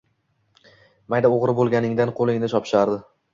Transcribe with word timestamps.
Mayda 1.15 1.31
o‘g‘ri 1.35 1.55
bo‘lganingda 1.59 2.09
qo‘lingni 2.21 2.51
chopishardi. 2.57 2.99